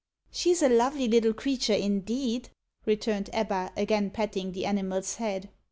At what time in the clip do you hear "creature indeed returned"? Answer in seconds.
1.35-3.29